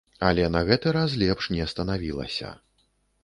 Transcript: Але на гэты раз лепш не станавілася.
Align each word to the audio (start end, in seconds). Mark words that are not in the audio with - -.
Але 0.27 0.45
на 0.53 0.61
гэты 0.69 0.93
раз 0.95 1.13
лепш 1.23 1.49
не 1.57 1.67
станавілася. 1.73 2.49